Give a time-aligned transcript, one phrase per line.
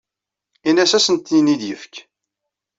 [0.69, 1.93] Ini-as ad asent-ten-id-yefk.